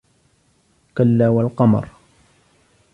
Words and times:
كَلَّا 0.97 1.29
وَالْقَمَرِ 1.29 1.87